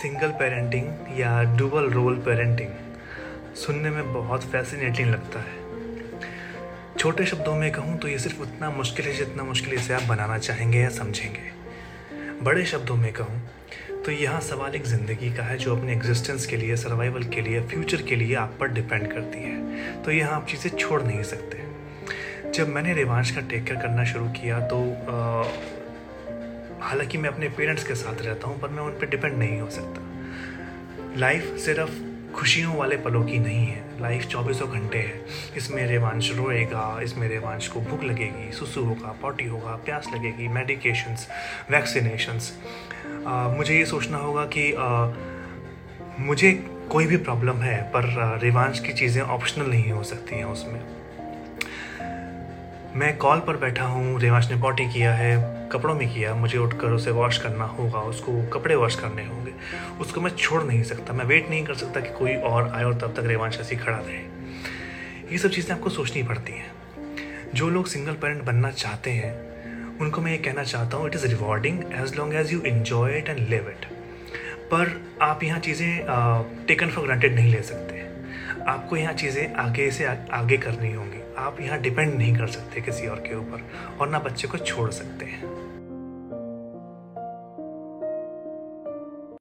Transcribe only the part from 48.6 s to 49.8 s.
की चीज़ें ऑप्शनल